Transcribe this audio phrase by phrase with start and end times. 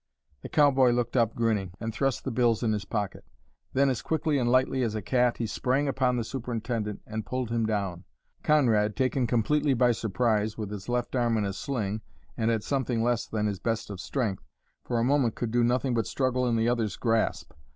[0.41, 3.23] The cowboy looked up, grinning, and thrust the bills in his pocket.
[3.73, 7.51] Then, as quickly and lightly as a cat, he sprang upon the superintendent and pulled
[7.51, 8.05] him down.
[8.41, 12.01] Conrad, taken completely by surprise, with his left arm in a sling
[12.35, 14.43] and at something less than his best of strength,
[14.83, 17.53] for a moment could do nothing but struggle in the other's grasp.